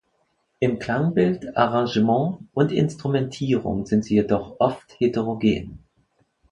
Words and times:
Im 0.59 0.79
Klangbild, 0.79 1.55
Arrangement 1.55 2.39
und 2.55 2.71
Instrumentierung 2.71 3.85
sind 3.85 4.03
sie 4.03 4.15
jedoch 4.15 4.55
oft 4.59 4.99
heterogen. 4.99 5.77